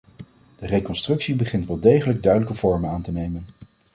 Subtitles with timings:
[0.57, 3.45] De reconstructie begint wel degelijk duidelijke vormen aan te nemen.